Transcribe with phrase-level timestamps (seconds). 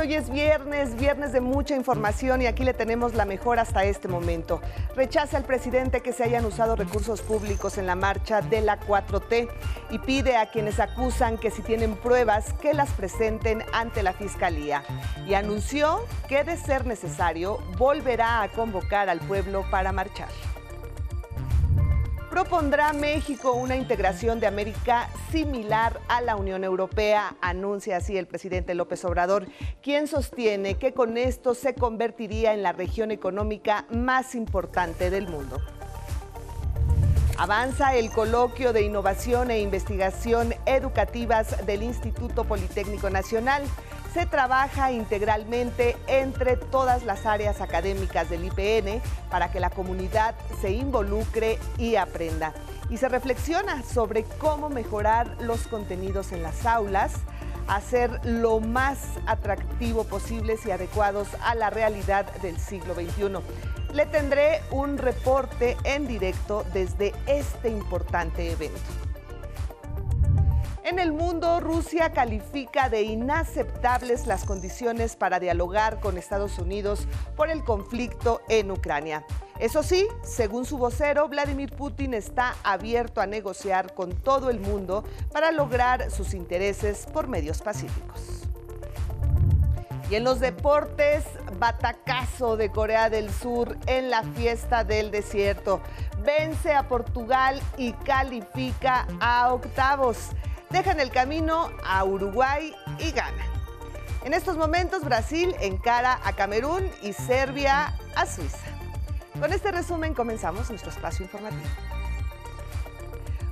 [0.00, 4.08] hoy es viernes, viernes de mucha información y aquí le tenemos la mejor hasta este
[4.08, 4.62] momento.
[4.96, 9.50] Rechaza al presidente que se hayan usado recursos públicos en la marcha de la 4T
[9.90, 14.82] y pide a quienes acusan que si tienen pruebas que las presenten ante la Fiscalía.
[15.26, 20.28] Y anunció que de ser necesario volverá a convocar al pueblo para marchar.
[22.30, 28.76] Propondrá México una integración de América similar a la Unión Europea, anuncia así el presidente
[28.76, 29.48] López Obrador,
[29.82, 35.60] quien sostiene que con esto se convertiría en la región económica más importante del mundo.
[37.36, 43.64] Avanza el coloquio de innovación e investigación educativas del Instituto Politécnico Nacional
[44.12, 50.72] se trabaja integralmente entre todas las áreas académicas del IPN para que la comunidad se
[50.72, 52.52] involucre y aprenda.
[52.88, 57.12] Y se reflexiona sobre cómo mejorar los contenidos en las aulas,
[57.68, 63.94] hacer lo más atractivo posibles y adecuados a la realidad del siglo XXI.
[63.94, 69.09] Le tendré un reporte en directo desde este importante evento.
[70.82, 77.06] En el mundo, Rusia califica de inaceptables las condiciones para dialogar con Estados Unidos
[77.36, 79.24] por el conflicto en Ucrania.
[79.58, 85.04] Eso sí, según su vocero, Vladimir Putin está abierto a negociar con todo el mundo
[85.32, 88.48] para lograr sus intereses por medios pacíficos.
[90.10, 91.24] Y en los deportes,
[91.58, 95.80] batacazo de Corea del Sur en la fiesta del desierto.
[96.24, 100.30] Vence a Portugal y califica a octavos
[100.70, 103.44] dejan el camino a Uruguay y gana.
[104.24, 108.58] En estos momentos Brasil encara a Camerún y Serbia a Suiza.
[109.40, 111.89] Con este resumen comenzamos nuestro espacio informativo.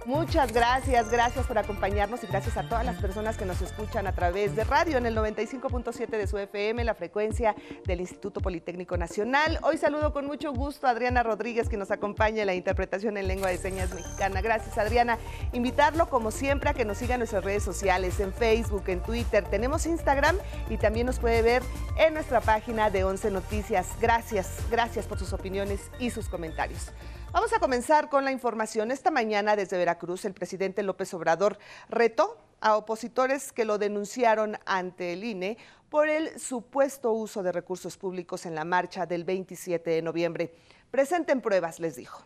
[0.09, 4.15] Muchas gracias, gracias por acompañarnos y gracias a todas las personas que nos escuchan a
[4.15, 7.55] través de radio en el 95.7 de su FM, la frecuencia
[7.85, 9.59] del Instituto Politécnico Nacional.
[9.63, 13.29] Hoy saludo con mucho gusto a Adriana Rodríguez que nos acompaña en la interpretación en
[13.29, 14.41] lengua de señas mexicana.
[14.41, 15.19] Gracias Adriana.
[15.53, 19.45] Invitarlo como siempre a que nos siga en nuestras redes sociales, en Facebook, en Twitter.
[19.45, 20.39] Tenemos Instagram
[20.71, 21.63] y también nos puede ver
[21.99, 23.89] en nuestra página de 11 Noticias.
[24.01, 26.93] Gracias, gracias por sus opiniones y sus comentarios.
[27.31, 28.91] Vamos a comenzar con la información.
[28.91, 31.59] Esta mañana desde Veracruz el presidente López Obrador
[31.91, 35.59] retó a opositores que lo denunciaron ante el INE
[35.91, 40.55] por el supuesto uso de recursos públicos en la marcha del 27 de noviembre.
[40.91, 42.25] Presenten pruebas, les dijo.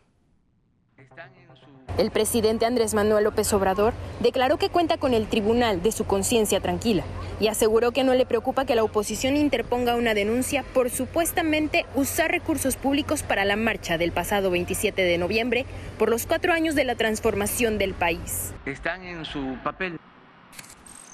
[1.99, 6.61] El presidente Andrés Manuel López Obrador declaró que cuenta con el tribunal de su conciencia
[6.61, 7.05] tranquila
[7.39, 12.31] y aseguró que no le preocupa que la oposición interponga una denuncia por supuestamente usar
[12.31, 15.67] recursos públicos para la marcha del pasado 27 de noviembre
[15.99, 18.55] por los cuatro años de la transformación del país.
[18.65, 19.99] Están en su papel.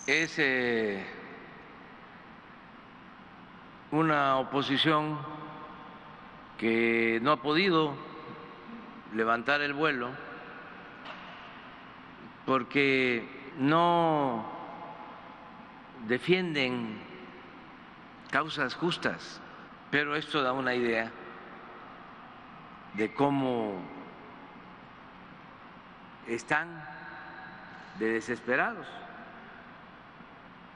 [0.06, 1.02] Es eh,
[3.90, 5.18] una oposición
[6.56, 8.07] que no ha podido
[9.14, 10.10] levantar el vuelo
[12.44, 14.44] porque no
[16.06, 16.98] defienden
[18.30, 19.40] causas justas,
[19.90, 21.10] pero esto da una idea
[22.94, 23.74] de cómo
[26.26, 26.84] están
[27.98, 28.86] de desesperados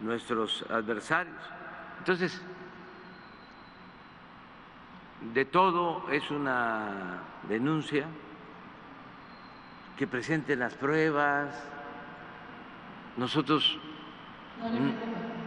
[0.00, 1.40] nuestros adversarios.
[1.98, 2.40] Entonces,
[5.32, 8.06] de todo es una denuncia
[9.96, 11.48] que presenten las pruebas.
[13.16, 13.78] Nosotros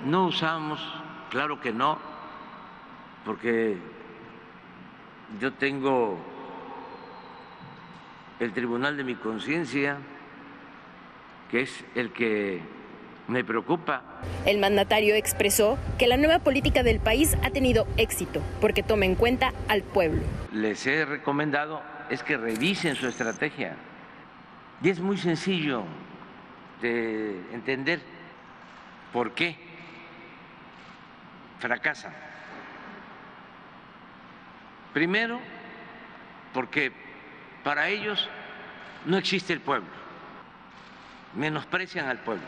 [0.06, 0.80] no usamos,
[1.30, 1.98] claro que no,
[3.24, 3.78] porque
[5.40, 6.18] yo tengo
[8.40, 9.98] el tribunal de mi conciencia,
[11.50, 12.62] que es el que
[13.28, 14.04] me preocupa.
[14.46, 19.16] El mandatario expresó que la nueva política del país ha tenido éxito porque toma en
[19.16, 20.22] cuenta al pueblo.
[20.52, 23.76] Les he recomendado es que revisen su estrategia
[24.82, 25.84] y es muy sencillo
[26.82, 28.00] de entender
[29.12, 29.56] por qué
[31.60, 32.14] fracasan.
[34.94, 35.40] Primero,
[36.54, 36.92] porque
[37.64, 38.30] para ellos
[39.06, 39.90] no existe el pueblo,
[41.36, 42.46] menosprecian al pueblo,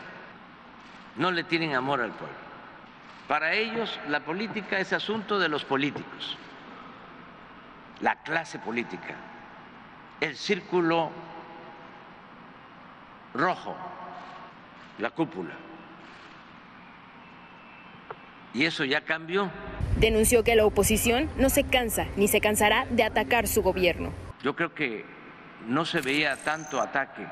[1.18, 2.36] no le tienen amor al pueblo.
[3.26, 6.38] Para ellos la política es asunto de los políticos,
[8.00, 9.14] la clase política,
[10.20, 11.10] el círculo
[13.34, 13.76] rojo,
[14.98, 15.54] la cúpula.
[18.54, 19.50] Y eso ya cambió.
[19.98, 24.10] Denunció que la oposición no se cansa ni se cansará de atacar su gobierno.
[24.42, 25.04] Yo creo que
[25.66, 27.26] no se veía tanto ataque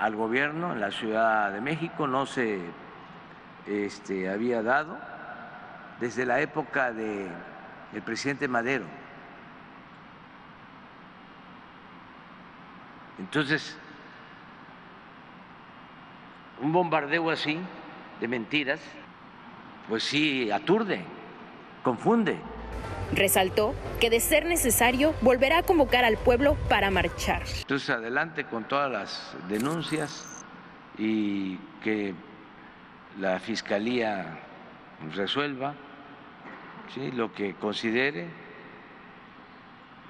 [0.00, 2.58] al gobierno en la Ciudad de México, no se
[3.66, 4.98] este, había dado
[6.00, 7.30] desde la época del
[8.04, 8.86] presidente Madero.
[13.18, 13.76] Entonces,
[16.62, 17.58] un bombardeo así
[18.20, 18.80] de mentiras,
[19.86, 21.04] pues sí, aturde,
[21.82, 22.38] confunde.
[23.12, 27.42] Resaltó que de ser necesario volverá a convocar al pueblo para marchar.
[27.60, 30.44] Entonces adelante con todas las denuncias
[30.98, 32.14] y que
[33.18, 34.38] la Fiscalía
[35.14, 35.74] resuelva
[37.14, 38.26] lo que considere.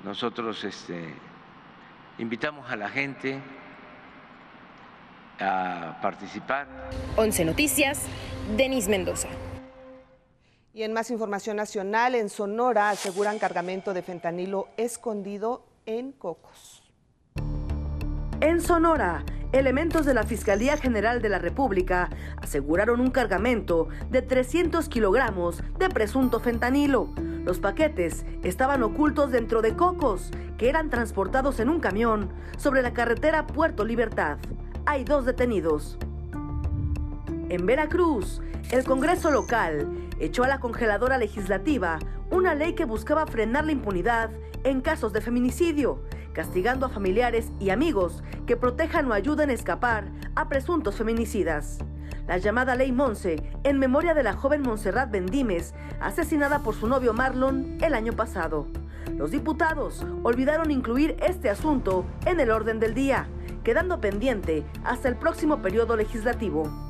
[0.04, 1.14] Nosotros este,
[2.18, 3.38] invitamos a la gente
[5.38, 6.66] a participar.
[7.16, 8.06] 11 Noticias,
[8.56, 9.28] Denis Mendoza.
[10.72, 16.84] Y en más información nacional, en Sonora aseguran cargamento de fentanilo escondido en cocos.
[18.40, 24.88] En Sonora, elementos de la Fiscalía General de la República aseguraron un cargamento de 300
[24.88, 27.08] kilogramos de presunto fentanilo.
[27.44, 32.92] Los paquetes estaban ocultos dentro de cocos que eran transportados en un camión sobre la
[32.92, 34.38] carretera Puerto Libertad.
[34.86, 35.98] Hay dos detenidos.
[37.48, 38.40] En Veracruz,
[38.70, 39.88] el Congreso local
[40.20, 41.98] echó a la congeladora legislativa
[42.30, 44.30] una ley que buscaba frenar la impunidad
[44.62, 46.02] en casos de feminicidio,
[46.32, 51.78] castigando a familiares y amigos que protejan o ayuden a escapar a presuntos feminicidas.
[52.26, 57.12] La llamada Ley Monse, en memoria de la joven Montserrat Bendimes, asesinada por su novio
[57.12, 58.68] Marlon el año pasado.
[59.16, 63.26] Los diputados olvidaron incluir este asunto en el orden del día,
[63.64, 66.89] quedando pendiente hasta el próximo periodo legislativo.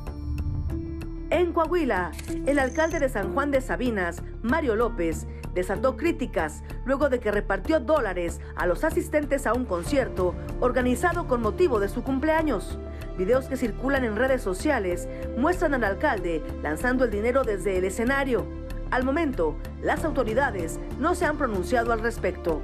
[1.31, 2.11] En Coahuila,
[2.45, 7.79] el alcalde de San Juan de Sabinas, Mario López, desató críticas luego de que repartió
[7.79, 12.77] dólares a los asistentes a un concierto organizado con motivo de su cumpleaños.
[13.17, 15.07] Videos que circulan en redes sociales
[15.37, 18.45] muestran al alcalde lanzando el dinero desde el escenario.
[18.91, 22.61] Al momento, las autoridades no se han pronunciado al respecto.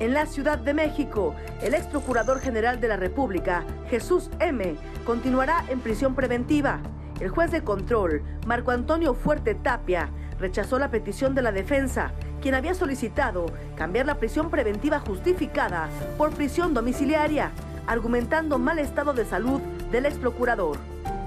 [0.00, 4.74] En la Ciudad de México, el ex procurador general de la República, Jesús M.,
[5.04, 6.80] continuará en prisión preventiva.
[7.24, 12.12] El juez de control, Marco Antonio Fuerte Tapia, rechazó la petición de la defensa,
[12.42, 15.88] quien había solicitado cambiar la prisión preventiva justificada
[16.18, 17.50] por prisión domiciliaria,
[17.86, 20.76] argumentando mal estado de salud del ex procurador.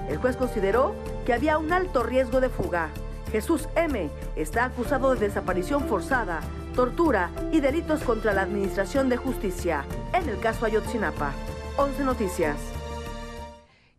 [0.08, 0.94] El juez consideró
[1.26, 2.90] que había un alto riesgo de fuga.
[3.32, 4.08] Jesús M.
[4.36, 6.42] está acusado de desaparición forzada,
[6.76, 11.32] tortura y delitos contra la Administración de Justicia, en el caso Ayotzinapa.
[11.76, 12.77] 11 Noticias.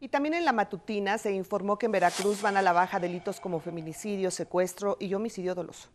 [0.01, 3.39] Y también en la matutina se informó que en Veracruz van a la baja delitos
[3.39, 5.89] como feminicidio, secuestro y homicidio doloso.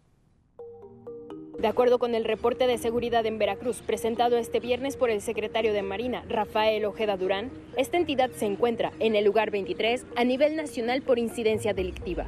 [1.59, 5.73] De acuerdo con el reporte de seguridad en Veracruz presentado este viernes por el secretario
[5.73, 10.57] de Marina, Rafael Ojeda Durán, esta entidad se encuentra en el lugar 23 a nivel
[10.57, 12.27] nacional por incidencia delictiva.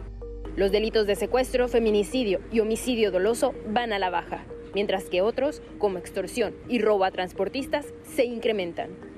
[0.57, 5.61] Los delitos de secuestro, feminicidio y homicidio doloso van a la baja, mientras que otros,
[5.79, 9.16] como extorsión y robo a transportistas, se incrementan.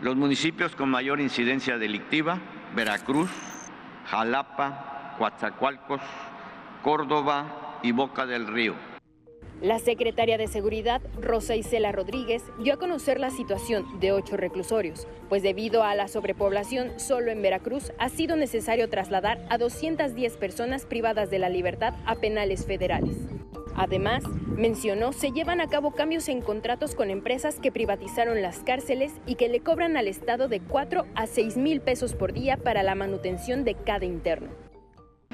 [0.00, 2.38] Los municipios con mayor incidencia delictiva,
[2.76, 3.30] Veracruz,
[4.06, 6.00] Jalapa, Coatzacoalcos,
[6.84, 8.74] Córdoba y Boca del Río.
[9.60, 15.08] La secretaria de Seguridad, Rosa Isela Rodríguez, dio a conocer la situación de ocho reclusorios,
[15.28, 20.86] pues debido a la sobrepoblación solo en Veracruz ha sido necesario trasladar a 210 personas
[20.86, 23.16] privadas de la libertad a penales federales.
[23.78, 24.24] Además,
[24.56, 29.36] mencionó se llevan a cabo cambios en contratos con empresas que privatizaron las cárceles y
[29.36, 32.96] que le cobran al Estado de 4 a 6 mil pesos por día para la
[32.96, 34.48] manutención de cada interno.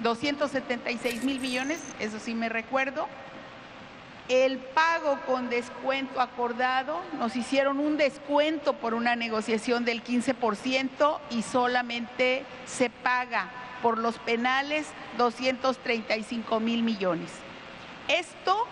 [0.02, 3.06] 276 mil millones, eso sí me recuerdo.
[4.28, 11.40] El pago con descuento acordado, nos hicieron un descuento por una negociación del 15% y
[11.40, 13.50] solamente se paga
[13.82, 14.86] por los penales
[15.16, 17.30] 235 mil millones.
[18.08, 18.66] Esto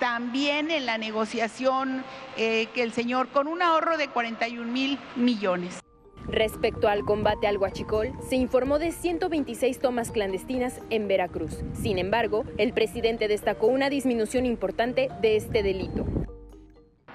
[0.00, 2.02] también en la negociación
[2.36, 5.80] eh, que el señor, con un ahorro de 41 mil millones.
[6.26, 11.64] Respecto al combate al huachicol, se informó de 126 tomas clandestinas en Veracruz.
[11.72, 16.04] Sin embargo, el presidente destacó una disminución importante de este delito.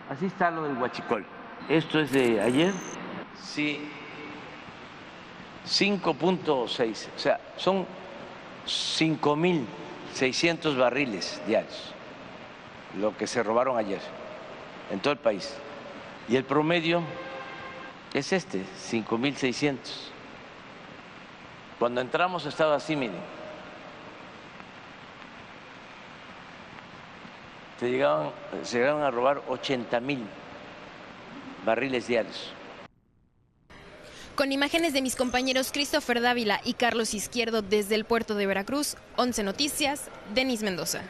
[0.10, 1.26] Así está lo del huachicol.
[1.70, 2.74] Esto es de ayer.
[3.40, 3.80] Sí,
[5.68, 7.86] 5.6, o sea, son
[8.66, 9.66] 5 mil
[10.14, 11.94] 600 barriles diarios,
[13.00, 14.02] lo que se robaron ayer
[14.92, 15.56] en todo el país.
[16.30, 17.02] Y el promedio
[18.14, 19.78] es este, 5.600.
[21.80, 23.18] Cuando entramos estaba así, miren.
[27.80, 30.26] Se llegaban, se llegaron a robar 80 mil
[31.66, 32.54] barriles diarios.
[34.36, 38.98] Con imágenes de mis compañeros Christopher Dávila y Carlos Izquierdo desde el puerto de Veracruz,
[39.16, 41.04] 11 Noticias, Denis Mendoza.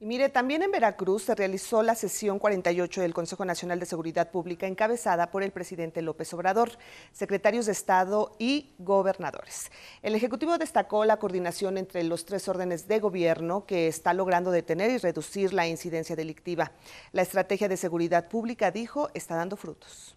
[0.00, 4.32] Y mire, también en Veracruz se realizó la sesión 48 del Consejo Nacional de Seguridad
[4.32, 6.72] Pública encabezada por el presidente López Obrador,
[7.12, 9.70] secretarios de Estado y gobernadores.
[10.02, 14.90] El Ejecutivo destacó la coordinación entre los tres órdenes de gobierno que está logrando detener
[14.90, 16.72] y reducir la incidencia delictiva.
[17.12, 20.15] La estrategia de seguridad pública, dijo, está dando frutos.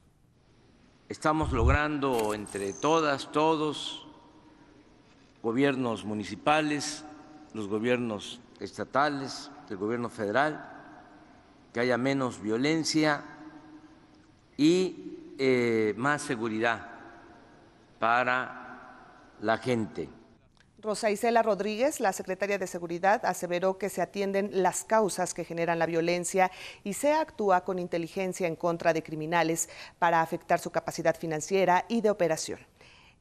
[1.10, 4.06] Estamos logrando entre todas, todos,
[5.42, 7.04] gobiernos municipales,
[7.56, 10.70] los gobiernos estatales, del gobierno federal,
[11.74, 13.24] que haya menos violencia
[14.56, 16.88] y eh, más seguridad
[17.98, 20.10] para la gente.
[20.82, 25.78] Rosa Isela Rodríguez, la secretaria de Seguridad, aseveró que se atienden las causas que generan
[25.78, 26.52] la violencia
[26.84, 32.00] y se actúa con inteligencia en contra de criminales para afectar su capacidad financiera y
[32.00, 32.60] de operación.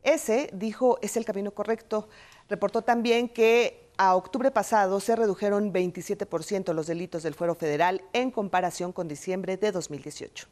[0.04, 2.08] Ese, dijo, es el camino correcto.
[2.48, 8.30] Reportó también que a octubre pasado se redujeron 27% los delitos del fuero federal en
[8.30, 10.46] comparación con diciembre de 2018.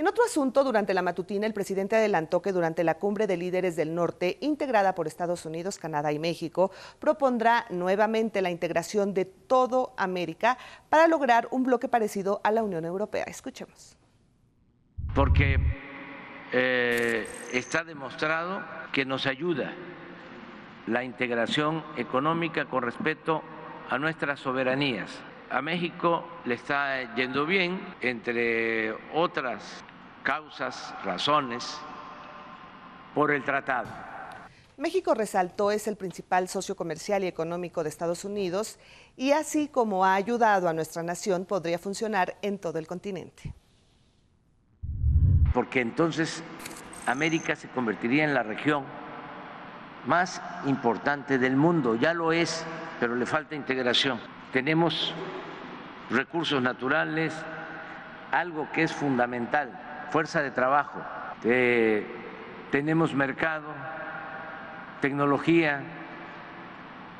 [0.00, 3.76] En otro asunto, durante la matutina, el presidente adelantó que durante la cumbre de líderes
[3.76, 9.92] del norte, integrada por Estados Unidos, Canadá y México, propondrá nuevamente la integración de todo
[9.98, 10.56] América
[10.88, 13.24] para lograr un bloque parecido a la Unión Europea.
[13.24, 13.98] Escuchemos.
[15.14, 15.58] Porque
[16.50, 19.74] eh, está demostrado que nos ayuda
[20.86, 23.42] la integración económica con respecto
[23.90, 25.10] a nuestras soberanías.
[25.50, 29.84] A México le está yendo bien, entre otras
[30.22, 31.78] causas, razones,
[33.14, 33.88] por el tratado.
[34.76, 38.78] México resaltó es el principal socio comercial y económico de Estados Unidos
[39.14, 43.52] y así como ha ayudado a nuestra nación podría funcionar en todo el continente.
[45.52, 46.42] Porque entonces
[47.06, 48.84] América se convertiría en la región
[50.06, 52.64] más importante del mundo, ya lo es,
[52.98, 54.18] pero le falta integración.
[54.50, 55.12] Tenemos
[56.08, 57.34] recursos naturales,
[58.32, 61.00] algo que es fundamental, fuerza de trabajo,
[61.44, 62.06] eh,
[62.70, 63.68] tenemos mercado,
[65.00, 65.82] tecnología,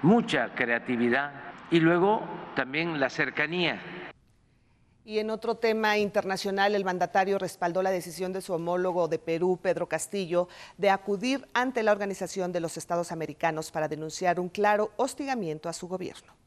[0.03, 1.33] mucha creatividad
[1.71, 2.23] y luego
[2.55, 3.81] también la cercanía
[5.11, 9.59] y en otro tema internacional, el mandatario respaldó la decisión de su homólogo de Perú,
[9.61, 10.47] Pedro Castillo,
[10.79, 15.73] de acudir ante la Organización de los Estados Americanos para denunciar un claro hostigamiento a
[15.73, 16.40] su gobierno.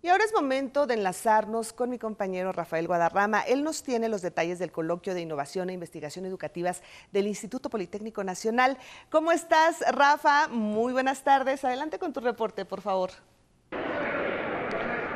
[0.00, 3.40] Y ahora es momento de enlazarnos con mi compañero Rafael Guadarrama.
[3.40, 8.22] Él nos tiene los detalles del coloquio de innovación e investigación educativas del Instituto Politécnico
[8.22, 8.78] Nacional.
[9.10, 10.46] ¿Cómo estás, Rafa?
[10.46, 11.64] Muy buenas tardes.
[11.64, 13.10] Adelante con tu reporte, por favor.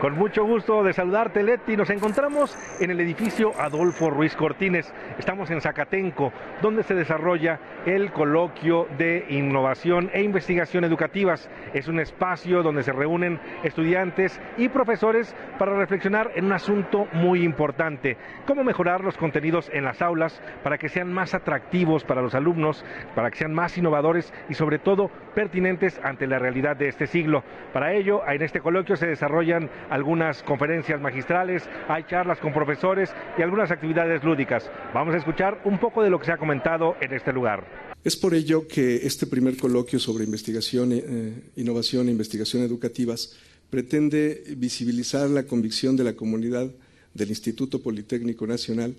[0.03, 1.77] Con mucho gusto de saludarte, Leti.
[1.77, 4.93] Nos encontramos en el edificio Adolfo Ruiz Cortines.
[5.17, 11.49] Estamos en Zacatenco, donde se desarrolla el coloquio de innovación e investigación educativas.
[11.73, 17.45] Es un espacio donde se reúnen estudiantes y profesores para reflexionar en un asunto muy
[17.45, 18.17] importante.
[18.45, 22.85] Cómo mejorar los contenidos en las aulas para que sean más atractivos para los alumnos,
[23.15, 27.45] para que sean más innovadores y sobre todo pertinentes ante la realidad de este siglo.
[27.73, 33.43] Para ello, en este coloquio se desarrollan algunas conferencias magistrales, hay charlas con profesores y
[33.43, 34.65] algunas actividades lúdicas.
[34.95, 37.93] Vamos a escuchar un poco de lo que se ha comentado en este lugar.
[38.03, 43.37] Es por ello que este primer coloquio sobre investigación, eh, innovación e investigación educativas
[43.69, 46.71] pretende visibilizar la convicción de la comunidad
[47.13, 48.95] del Instituto Politécnico Nacional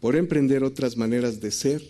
[0.00, 1.82] por emprender otras maneras de ser,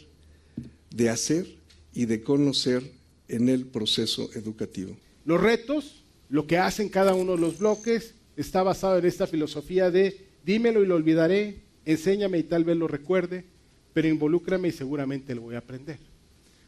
[0.90, 1.46] de hacer
[1.92, 2.82] y de conocer
[3.28, 4.96] en el proceso educativo.
[5.26, 9.90] Los retos, lo que hacen cada uno de los bloques, está basado en esta filosofía
[9.90, 13.44] de dímelo y lo olvidaré, enséñame y tal vez lo recuerde,
[13.92, 15.98] pero involúcrame y seguramente lo voy a aprender.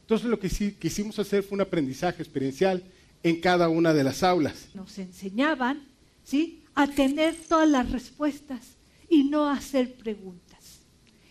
[0.00, 2.82] Entonces lo que quisimos hacer fue un aprendizaje experiencial
[3.22, 4.68] en cada una de las aulas.
[4.74, 5.82] Nos enseñaban
[6.24, 6.64] ¿sí?
[6.74, 8.60] a tener todas las respuestas
[9.08, 10.80] y no hacer preguntas.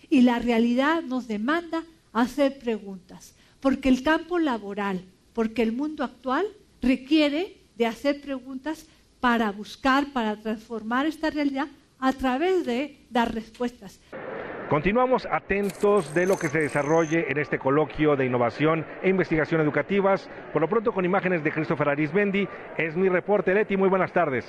[0.10, 5.04] Y la realidad nos demanda hacer preguntas, porque el campo laboral,
[5.34, 6.46] porque el mundo actual
[6.82, 8.86] requiere de hacer preguntas
[9.20, 11.68] para buscar, para transformar esta realidad
[12.00, 14.00] a través de dar respuestas.
[14.70, 20.30] Continuamos atentos de lo que se desarrolle en este coloquio de innovación e investigación educativas.
[20.54, 22.48] Por lo pronto con imágenes de Christopher Arismendi.
[22.78, 23.78] Es mi reporte, Leti.
[23.78, 24.46] Muy buenas tardes.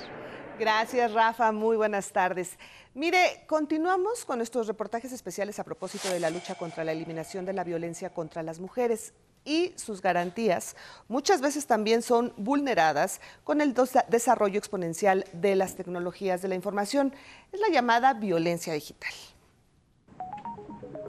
[0.59, 1.51] Gracias, Rafa.
[1.51, 2.59] Muy buenas tardes.
[2.93, 7.53] Mire, continuamos con nuestros reportajes especiales a propósito de la lucha contra la eliminación de
[7.53, 10.75] la violencia contra las mujeres y sus garantías
[11.07, 13.73] muchas veces también son vulneradas con el
[14.09, 17.13] desarrollo exponencial de las tecnologías de la información.
[17.51, 19.13] Es la llamada violencia digital.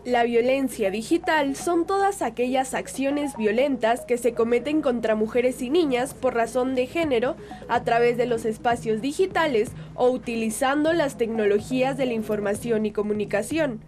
[0.04, 6.12] La violencia digital son todas aquellas acciones violentas que se cometen contra mujeres y niñas
[6.12, 7.36] por razón de género
[7.68, 13.80] a través de los espacios digitales o utilizando las tecnologías de la información y comunicación.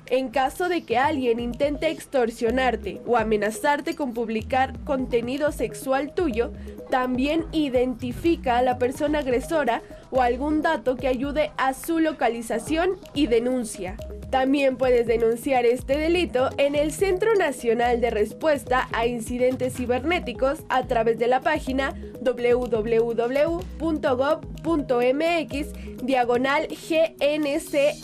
[0.06, 6.52] En caso de que alguien intente extorsionarte o amenazarte con publicar contenido sexual tuyo,
[6.90, 13.26] también identifica a la persona agresora o algún dato que ayude a su localización y
[13.26, 13.96] denuncia.
[14.32, 20.84] También puedes denunciar este delito en el Centro Nacional de Respuesta a Incidentes Cibernéticos a
[20.84, 21.92] través de la página
[22.22, 23.26] www.gov.mx
[26.02, 27.94] diagonal GNCERTMX.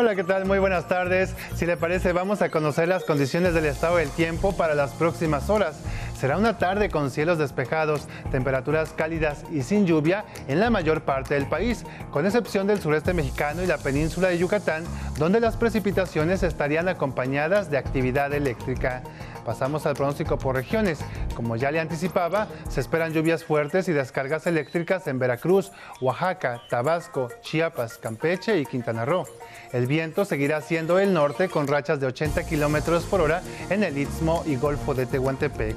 [0.00, 0.44] Hola, ¿qué tal?
[0.44, 1.34] Muy buenas tardes.
[1.56, 5.50] Si le parece, vamos a conocer las condiciones del estado del tiempo para las próximas
[5.50, 5.80] horas.
[6.16, 11.34] Será una tarde con cielos despejados, temperaturas cálidas y sin lluvia en la mayor parte
[11.34, 14.84] del país, con excepción del sureste mexicano y la península de Yucatán,
[15.18, 19.02] donde las precipitaciones estarían acompañadas de actividad eléctrica.
[19.44, 21.00] Pasamos al pronóstico por regiones.
[21.34, 27.28] Como ya le anticipaba, se esperan lluvias fuertes y descargas eléctricas en Veracruz, Oaxaca, Tabasco,
[27.40, 29.24] Chiapas, Campeche y Quintana Roo.
[29.72, 33.98] El viento seguirá siendo el norte con rachas de 80 kilómetros por hora en el
[33.98, 35.76] Istmo y Golfo de Tehuantepec.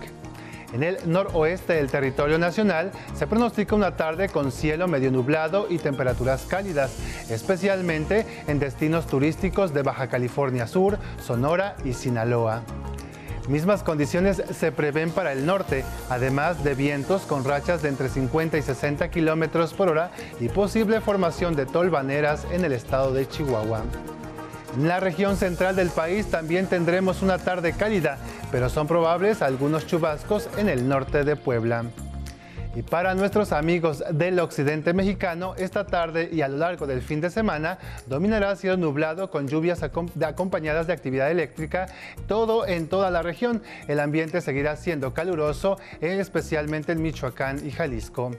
[0.73, 5.77] En el noroeste del territorio nacional se pronostica una tarde con cielo medio nublado y
[5.79, 6.95] temperaturas cálidas,
[7.29, 12.63] especialmente en destinos turísticos de Baja California Sur, Sonora y Sinaloa.
[13.47, 18.57] Mismas condiciones se prevén para el norte, además de vientos con rachas de entre 50
[18.57, 23.83] y 60 kilómetros por hora y posible formación de tolvaneras en el estado de Chihuahua.
[24.77, 28.19] En la región central del país también tendremos una tarde cálida,
[28.51, 31.85] pero son probables algunos chubascos en el norte de Puebla.
[32.73, 37.19] Y para nuestros amigos del occidente mexicano, esta tarde y a lo largo del fin
[37.19, 41.87] de semana dominará cielo nublado con lluvias acompañadas de actividad eléctrica,
[42.27, 43.61] todo en toda la región.
[43.89, 48.31] El ambiente seguirá siendo caluroso, especialmente en Michoacán y Jalisco.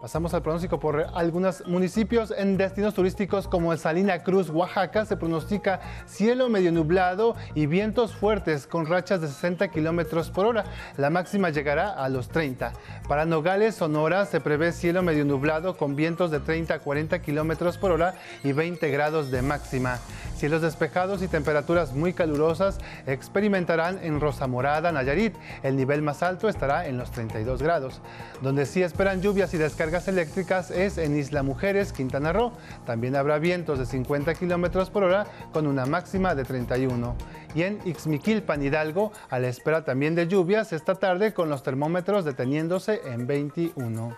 [0.00, 5.04] Pasamos al pronóstico por algunos municipios en destinos turísticos como Salina Cruz, Oaxaca.
[5.04, 10.62] Se pronostica cielo medio nublado y vientos fuertes con rachas de 60 kilómetros por hora.
[10.96, 12.74] La máxima llegará a los 30.
[13.08, 17.76] Para Nogales, Sonora, se prevé cielo medio nublado con vientos de 30 a 40 kilómetros
[17.76, 19.98] por hora y 20 grados de máxima.
[20.36, 25.34] Cielos despejados y temperaturas muy calurosas experimentarán en Rosa Morada, Nayarit.
[25.64, 28.00] El nivel más alto estará en los 32 grados.
[28.42, 32.52] Donde sí esperan lluvias y descargas descargas eléctricas es en Isla Mujeres, Quintana Roo.
[32.84, 37.16] También habrá vientos de 50 kilómetros por hora con una máxima de 31.
[37.54, 42.26] Y en Ixmiquilpan, Hidalgo, a la espera también de lluvias esta tarde con los termómetros
[42.26, 44.14] deteniéndose en 21.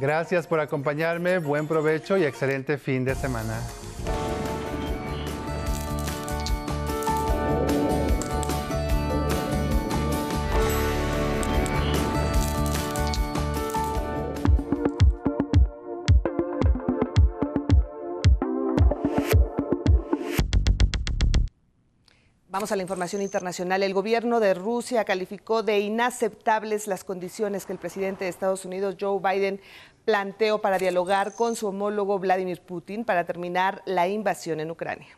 [0.00, 3.60] Gracias por acompañarme, buen provecho y excelente fin de semana.
[22.62, 23.82] Vamos a la información internacional.
[23.82, 28.94] El gobierno de Rusia calificó de inaceptables las condiciones que el presidente de Estados Unidos,
[29.00, 29.60] Joe Biden,
[30.04, 35.08] planteó para dialogar con su homólogo Vladimir Putin para terminar la invasión en Ucrania.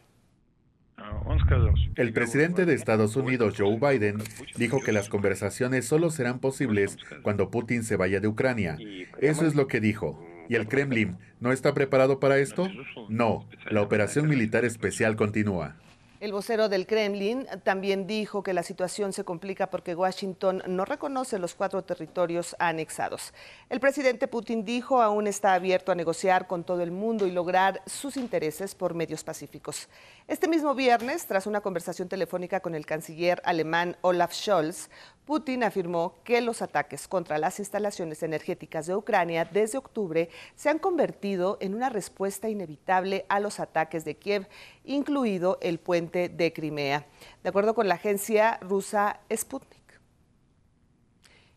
[1.96, 4.22] El presidente de Estados Unidos, Joe Biden,
[4.56, 8.78] dijo que las conversaciones solo serán posibles cuando Putin se vaya de Ucrania.
[9.20, 10.18] Eso es lo que dijo.
[10.48, 12.70] ¿Y el Kremlin no está preparado para esto?
[13.10, 15.76] No, la operación militar especial continúa.
[16.24, 21.38] El vocero del Kremlin también dijo que la situación se complica porque Washington no reconoce
[21.38, 23.34] los cuatro territorios anexados.
[23.68, 27.82] El presidente Putin dijo aún está abierto a negociar con todo el mundo y lograr
[27.84, 29.90] sus intereses por medios pacíficos.
[30.26, 34.88] Este mismo viernes, tras una conversación telefónica con el canciller alemán Olaf Scholz,
[35.24, 40.78] Putin afirmó que los ataques contra las instalaciones energéticas de Ucrania desde octubre se han
[40.78, 44.46] convertido en una respuesta inevitable a los ataques de Kiev,
[44.84, 47.06] incluido el puente de Crimea,
[47.42, 49.82] de acuerdo con la agencia rusa Sputnik.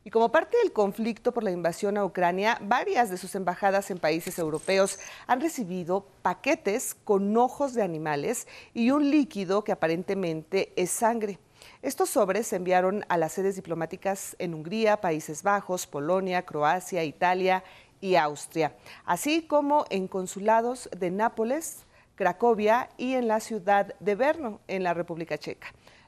[0.05, 3.97] Y como parte del conflicto por la invasión a Ucrania, varias de sus embajadas en
[3.97, 10.91] países europeos han recibido paquetes con ojos de animales y un líquido que aparentemente es
[10.91, 11.39] sangre.
[11.81, 17.63] Estos sobres se enviaron a las sedes diplomáticas en Hungría, Países Bajos, Polonia, Croacia, Italia
[18.01, 18.75] y Austria,
[19.05, 24.93] así como en consulados de Nápoles, Cracovia y en la ciudad de Brno, en la
[24.93, 25.67] República Checa.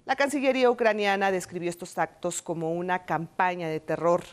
[0.10, 4.24] La Cancillería ucraniana describió estos actos como una campaña de terror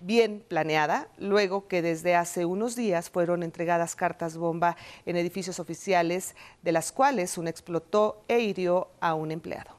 [0.00, 6.36] bien planeada, luego que desde hace unos días fueron entregadas cartas bomba en edificios oficiales,
[6.62, 9.75] de las cuales una explotó e hirió a un empleado.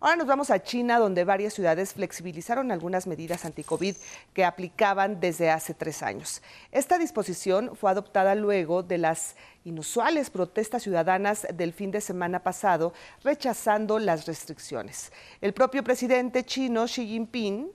[0.00, 3.96] Ahora nos vamos a China, donde varias ciudades flexibilizaron algunas medidas anti-COVID
[4.32, 6.40] que aplicaban desde hace tres años.
[6.70, 9.34] Esta disposición fue adoptada luego de las
[9.64, 12.92] inusuales protestas ciudadanas del fin de semana pasado,
[13.24, 15.10] rechazando las restricciones.
[15.40, 17.68] El propio presidente chino Xi Jinping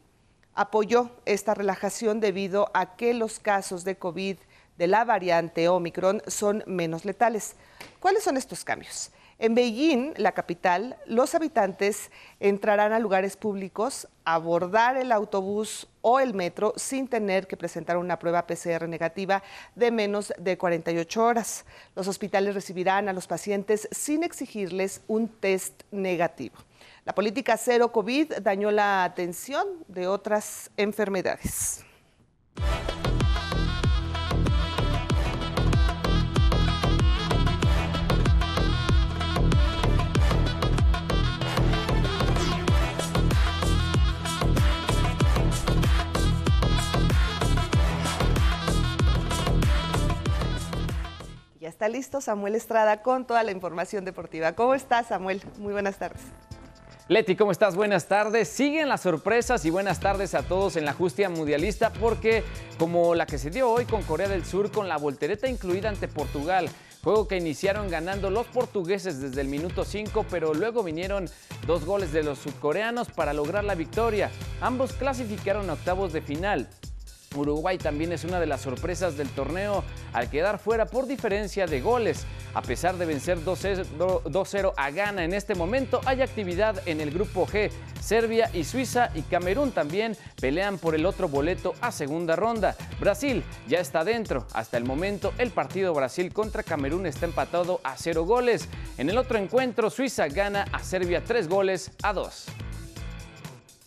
[0.53, 4.37] apoyó esta relajación debido a que los casos de COVID
[4.77, 7.57] de la variante Omicron son menos letales.
[7.99, 9.11] ¿Cuáles son estos cambios?
[9.43, 16.33] En Beijing, la capital, los habitantes entrarán a lugares públicos, abordar el autobús o el
[16.33, 19.43] metro sin tener que presentar una prueba PCR negativa
[19.75, 21.65] de menos de 48 horas.
[21.93, 26.55] Los hospitales recibirán a los pacientes sin exigirles un test negativo.
[27.03, 31.83] La política cero COVID dañó la atención de otras enfermedades.
[51.83, 54.53] Está listo Samuel Estrada con toda la información deportiva.
[54.53, 55.41] ¿Cómo estás, Samuel?
[55.57, 56.21] Muy buenas tardes.
[57.09, 57.75] Leti, ¿cómo estás?
[57.75, 58.47] Buenas tardes.
[58.47, 62.45] Siguen las sorpresas y buenas tardes a todos en la justicia mundialista porque
[62.79, 66.07] como la que se dio hoy con Corea del Sur con la voltereta incluida ante
[66.07, 66.69] Portugal,
[67.03, 71.29] juego que iniciaron ganando los portugueses desde el minuto 5, pero luego vinieron
[71.67, 74.31] dos goles de los sudcoreanos para lograr la victoria.
[74.61, 76.69] Ambos clasificaron a octavos de final.
[77.35, 81.81] Uruguay también es una de las sorpresas del torneo al quedar fuera por diferencia de
[81.81, 82.25] goles.
[82.53, 87.47] A pesar de vencer 2-0 a Ghana en este momento, hay actividad en el grupo
[87.47, 87.71] G.
[87.99, 92.75] Serbia y Suiza y Camerún también pelean por el otro boleto a segunda ronda.
[92.99, 94.45] Brasil ya está dentro.
[94.53, 98.67] Hasta el momento, el partido Brasil contra Camerún está empatado a 0 goles.
[98.97, 102.45] En el otro encuentro, Suiza gana a Serbia 3 goles a 2.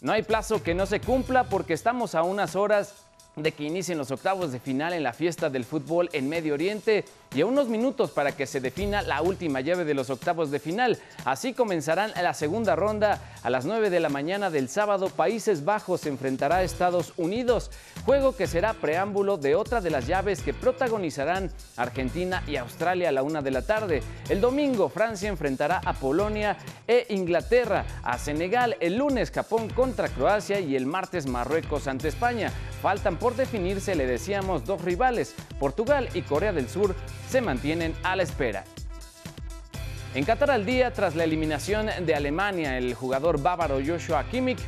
[0.03, 3.06] No hay plazo que no se cumpla porque estamos a unas horas
[3.37, 7.05] de que inicien los octavos de final en la fiesta del fútbol en Medio Oriente
[7.37, 10.59] y a unos minutos para que se defina la última llave de los octavos de
[10.59, 10.99] final.
[11.27, 15.11] Así comenzarán la segunda ronda a las 9 de la mañana del sábado.
[15.11, 17.71] Países Bajos se enfrentará a Estados Unidos,
[18.07, 23.13] juego que será preámbulo de otra de las llaves que protagonizarán Argentina y Australia a
[23.13, 24.03] la una de la tarde.
[24.31, 26.57] El domingo Francia enfrentará a Polonia
[26.89, 32.51] e Inglaterra, a Senegal el lunes Japón contra Croacia y el martes Marruecos ante España.
[32.81, 35.35] Faltan por definirse, le decíamos, dos rivales.
[35.59, 36.95] Portugal y Corea del Sur
[37.29, 38.65] se mantienen a la espera.
[40.15, 44.61] En Qatar al día, tras la eliminación de Alemania, el jugador bávaro Joshua Kimmich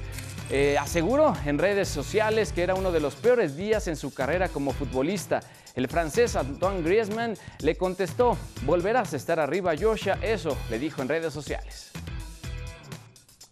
[0.51, 4.49] eh, aseguró en redes sociales que era uno de los peores días en su carrera
[4.49, 5.40] como futbolista.
[5.75, 11.09] El francés Antoine Griezmann le contestó, volverás a estar arriba Joshua, eso le dijo en
[11.09, 11.92] redes sociales.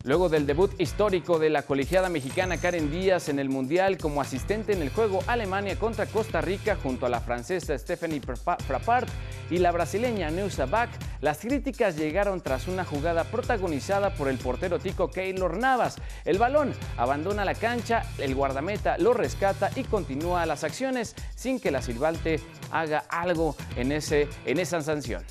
[0.07, 4.73] Luego del debut histórico de la colegiada mexicana Karen Díaz en el Mundial como asistente
[4.73, 9.09] en el juego Alemania contra Costa Rica junto a la francesa Stephanie Frappart
[9.51, 10.91] y la brasileña Neusa Bach,
[11.21, 15.97] las críticas llegaron tras una jugada protagonizada por el portero tico Keylor Navas.
[16.25, 21.73] El balón abandona la cancha, el guardameta lo rescata y continúa las acciones sin que
[21.73, 22.39] la silbante
[22.71, 25.25] haga algo en, ese, en esa sanción.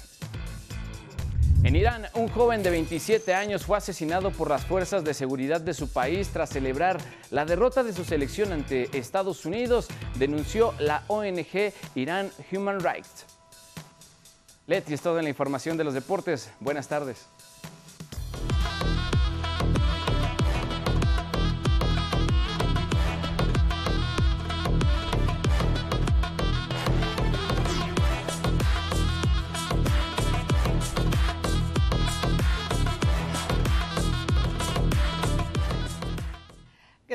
[1.65, 5.73] En Irán, un joven de 27 años fue asesinado por las fuerzas de seguridad de
[5.73, 6.99] su país tras celebrar
[7.32, 9.88] la derrota de su selección ante Estados Unidos,
[10.19, 13.25] denunció la ONG Irán Human Rights.
[14.67, 16.51] Leti es toda la información de los deportes.
[16.60, 17.25] Buenas tardes.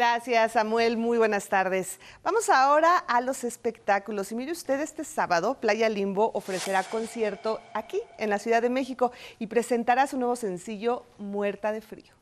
[0.00, 0.96] Gracias, Samuel.
[0.96, 2.00] Muy buenas tardes.
[2.22, 4.32] Vamos ahora a los espectáculos.
[4.32, 9.12] Y mire usted, este sábado, Playa Limbo ofrecerá concierto aquí, en la Ciudad de México,
[9.38, 12.14] y presentará su nuevo sencillo, Muerta de Frío.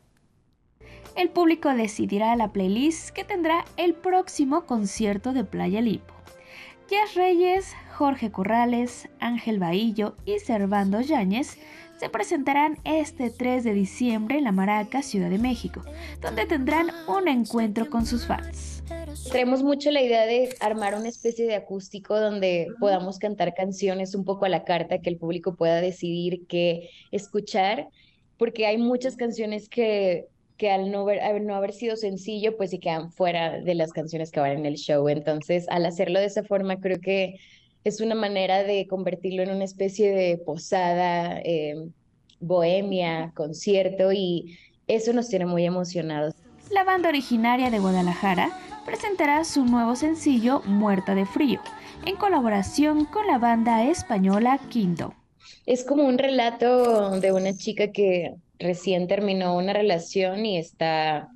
[1.14, 6.14] El público decidirá la playlist que tendrá el próximo concierto de Playa Limbo.
[6.90, 11.58] Jazz Reyes, Jorge Corrales, Ángel Bahillo y Servando Yáñez
[11.98, 15.82] se presentarán este 3 de diciembre en la Maraca, Ciudad de México,
[16.20, 18.84] donde tendrán un encuentro con sus fans.
[19.32, 24.24] Tenemos mucho la idea de armar una especie de acústico donde podamos cantar canciones un
[24.24, 27.88] poco a la carta, que el público pueda decidir qué escuchar,
[28.36, 31.06] porque hay muchas canciones que, que al no,
[31.40, 34.76] no haber sido sencillo, pues se quedan fuera de las canciones que van en el
[34.76, 35.08] show.
[35.08, 37.34] Entonces, al hacerlo de esa forma, creo que
[37.84, 41.74] es una manera de convertirlo en una especie de posada, eh,
[42.40, 46.34] bohemia, concierto y eso nos tiene muy emocionados.
[46.70, 48.50] La banda originaria de Guadalajara
[48.84, 51.60] presentará su nuevo sencillo Muerta de Frío,
[52.06, 55.14] en colaboración con la banda española Quinto.
[55.66, 61.28] Es como un relato de una chica que recién terminó una relación y está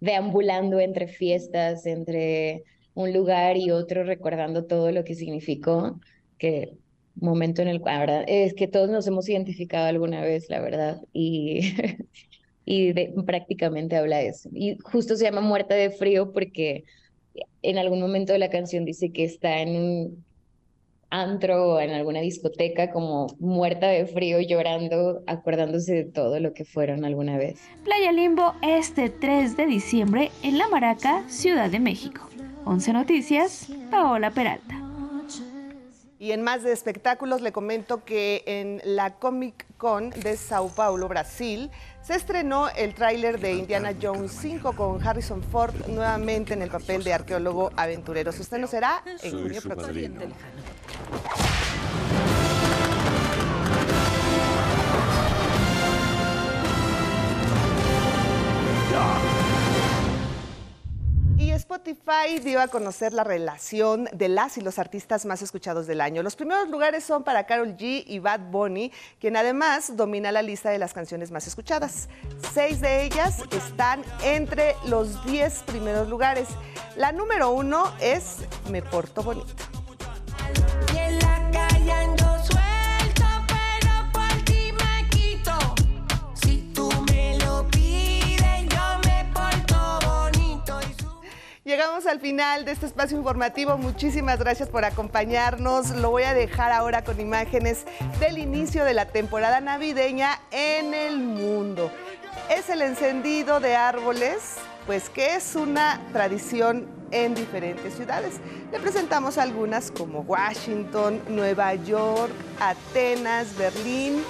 [0.00, 6.00] deambulando entre fiestas, entre un lugar y otro recordando todo lo que significó,
[6.38, 6.76] que
[7.14, 11.74] momento en el cual, es que todos nos hemos identificado alguna vez, la verdad, y,
[12.64, 12.92] y
[13.24, 14.48] prácticamente habla de eso.
[14.52, 16.84] Y justo se llama Muerta de Frío porque
[17.62, 20.24] en algún momento de la canción dice que está en un
[21.12, 26.64] antro o en alguna discoteca como muerta de frío llorando, acordándose de todo lo que
[26.64, 27.60] fueron alguna vez.
[27.84, 32.31] Playa Limbo este 3 de diciembre en La Maraca, Ciudad de México.
[32.64, 34.78] 11 Noticias, Paola Peralta.
[36.18, 41.08] Y en más de espectáculos le comento que en la Comic Con de Sao Paulo,
[41.08, 41.68] Brasil,
[42.00, 47.02] se estrenó el tráiler de Indiana Jones 5 con Harrison Ford nuevamente en el papel
[47.02, 48.30] de arqueólogo aventurero.
[48.30, 50.20] Su estreno será en junio próximo.
[61.72, 66.22] Spotify dio a conocer la relación de las y los artistas más escuchados del año.
[66.22, 70.68] Los primeros lugares son para Carol G y Bad Bunny, quien además domina la lista
[70.68, 72.10] de las canciones más escuchadas.
[72.52, 76.46] Seis de ellas están entre los diez primeros lugares.
[76.94, 78.36] La número uno es
[78.70, 79.81] Me Porto Bonito.
[91.72, 93.78] Llegamos al final de este espacio informativo.
[93.78, 95.88] Muchísimas gracias por acompañarnos.
[95.88, 97.86] Lo voy a dejar ahora con imágenes
[98.20, 101.90] del inicio de la temporada navideña en el mundo.
[102.50, 108.34] es el encendido de árboles, pues que es una tradición en diferentes ciudades.
[108.70, 114.22] Le presentamos algunas como Washington, Nueva York, Atenas, Berlín,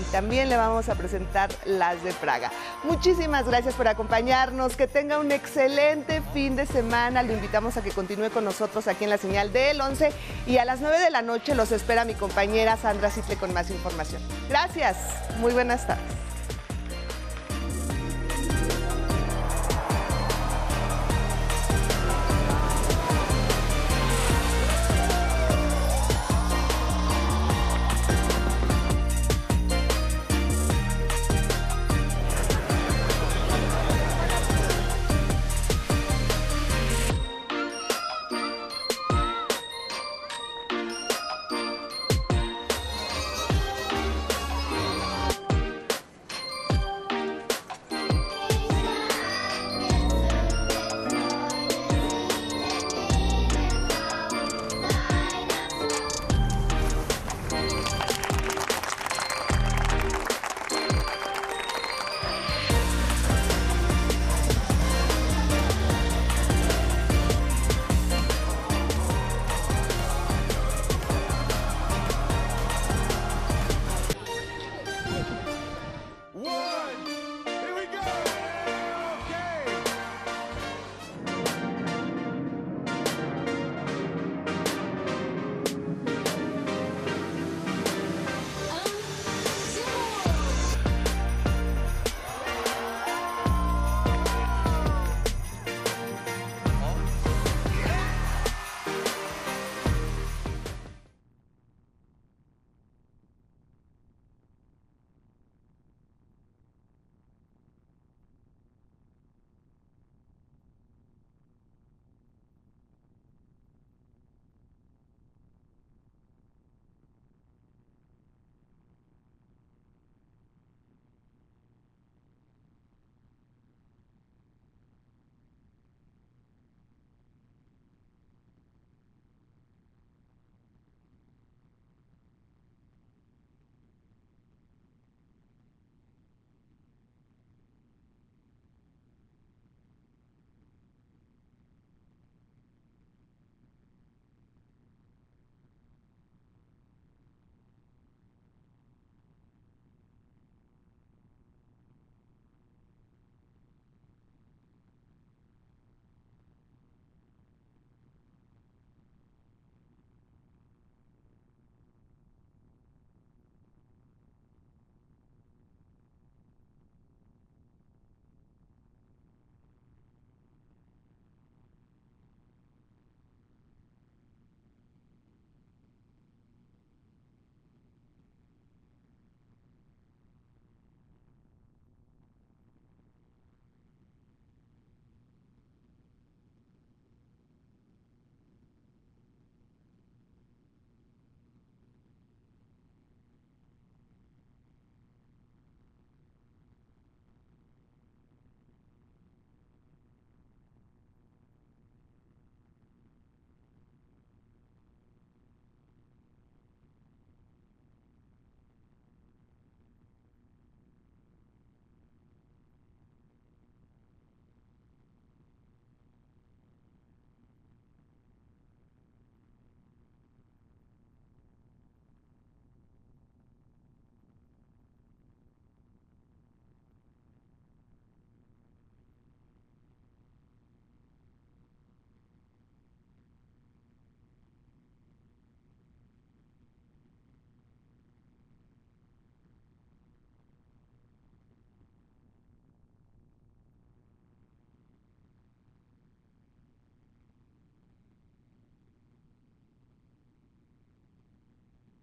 [0.00, 2.50] y también le vamos a presentar las de Praga.
[2.84, 7.90] Muchísimas gracias por acompañarnos, que tenga un excelente fin de semana, lo invitamos a que
[7.90, 10.12] continúe con nosotros aquí en la señal del 11
[10.46, 13.70] y a las 9 de la noche los espera mi compañera Sandra Citle con más
[13.70, 14.22] información.
[14.48, 14.96] Gracias,
[15.38, 16.15] muy buenas tardes.